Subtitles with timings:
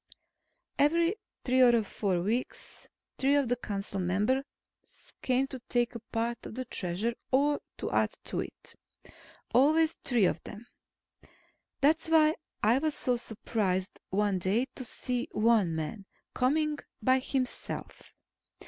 [0.79, 1.15] Every
[1.45, 2.87] three or four weeks,
[3.19, 4.43] three of the council members
[5.21, 8.75] came to take a part of the Treasure, or to add to it.
[9.53, 10.65] Always three of them.
[11.81, 12.33] That's why
[12.63, 18.11] I was so surprised one day, to see one man coming by himself.